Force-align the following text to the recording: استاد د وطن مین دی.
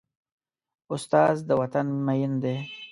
استاد 0.93 1.35
د 1.47 1.49
وطن 1.61 1.87
مین 2.05 2.31
دی. 2.43 2.57